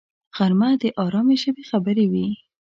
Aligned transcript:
غرمه 0.35 0.69
د 0.81 0.83
آرامي 1.03 1.35
ژبې 1.43 1.63
خبرې 1.71 2.05
وي 2.11 2.27